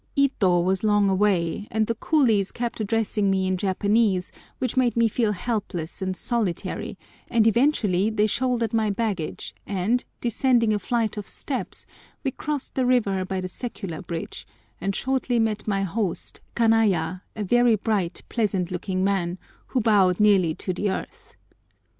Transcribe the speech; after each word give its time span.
Ito 0.15 0.61
was 0.61 0.83
long 0.83 1.11
away, 1.11 1.67
and 1.69 1.85
the 1.85 1.93
coolies 1.93 2.51
kept 2.51 2.79
addressing 2.79 3.29
me 3.29 3.45
in 3.45 3.55
Japanese, 3.55 4.31
which 4.57 4.75
made 4.75 4.97
me 4.97 5.07
feel 5.07 5.31
helpless 5.31 6.01
and 6.01 6.17
solitary, 6.17 6.97
and 7.29 7.45
eventually 7.45 8.09
they 8.09 8.25
shouldered 8.25 8.73
my 8.73 8.89
baggage, 8.89 9.53
and, 9.67 10.03
descending 10.19 10.73
a 10.73 10.79
flight 10.79 11.17
of 11.17 11.27
steps, 11.27 11.85
we 12.23 12.31
crossed 12.31 12.73
the 12.73 12.87
river 12.87 13.23
by 13.23 13.39
the 13.41 13.47
secular 13.47 14.01
bridge, 14.01 14.47
and 14.81 14.95
shortly 14.95 15.37
met 15.37 15.67
my 15.67 15.83
host, 15.83 16.41
Kanaya, 16.55 17.21
a 17.35 17.43
very 17.43 17.75
bright, 17.75 18.23
pleasant 18.27 18.71
looking 18.71 19.03
man, 19.03 19.37
who 19.67 19.79
bowed 19.81 20.19
nearly 20.19 20.55
to 20.55 20.73
the 20.73 20.89
earth. 20.89 21.35